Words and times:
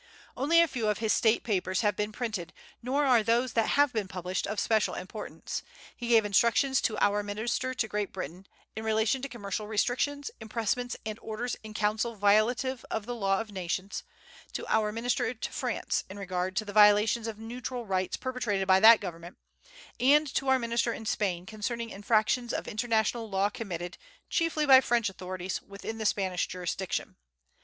Only 0.35 0.59
a 0.61 0.67
few 0.67 0.87
of 0.87 0.97
his 0.97 1.13
State 1.13 1.43
papers 1.43 1.81
have 1.81 1.95
been 1.95 2.11
printed, 2.11 2.53
nor 2.81 3.05
are 3.05 3.21
those 3.21 3.53
that 3.53 3.69
have 3.77 3.93
been 3.93 4.07
published 4.07 4.47
of 4.47 4.59
special 4.59 4.95
importance. 4.95 5.61
He 5.95 6.07
gave 6.07 6.25
instructions 6.25 6.81
to 6.81 6.97
our 6.97 7.21
minister 7.21 7.75
to 7.75 7.87
Great 7.87 8.11
Britain, 8.11 8.47
in 8.75 8.83
relation 8.83 9.21
to 9.21 9.29
commercial 9.29 9.67
restrictions, 9.67 10.31
impressments, 10.41 10.95
and 11.05 11.19
orders 11.19 11.55
in 11.63 11.75
council 11.75 12.17
violative 12.17 12.83
of 12.89 13.05
the 13.05 13.13
law 13.13 13.39
of 13.41 13.51
nations; 13.51 14.01
to 14.53 14.65
our 14.65 14.91
minister 14.91 15.31
to 15.35 15.51
France, 15.51 16.03
in 16.09 16.17
regard 16.17 16.55
to 16.55 16.65
the 16.65 16.73
violations 16.73 17.27
of 17.27 17.37
neutral 17.37 17.85
rights 17.85 18.17
perpetrated 18.17 18.67
by 18.67 18.79
that 18.79 19.01
government; 19.01 19.37
and 19.99 20.33
to 20.33 20.47
our 20.47 20.57
minister 20.57 20.97
to 20.97 21.05
Spain, 21.05 21.45
concerning 21.45 21.91
infractions 21.91 22.53
of 22.53 22.67
international 22.67 23.29
law 23.29 23.51
committed, 23.51 23.99
chiefly 24.31 24.65
by 24.65 24.81
French 24.81 25.11
authorities, 25.11 25.61
within 25.61 25.99
the 25.99 26.07
Spanish 26.07 26.47
jurisdiction. 26.47 27.17